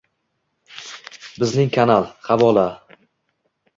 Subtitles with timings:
[1.43, 2.67] Bizning kanal Havola
[2.97, 3.11] 👇👇👇